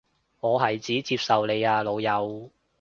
[0.39, 2.49] 我係指接受你啊老友